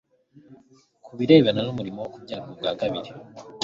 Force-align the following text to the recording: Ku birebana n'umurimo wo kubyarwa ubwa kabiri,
Ku 1.05 1.11
birebana 1.19 1.59
n'umurimo 1.63 1.99
wo 2.01 2.09
kubyarwa 2.13 2.49
ubwa 2.53 2.71
kabiri, 2.79 3.11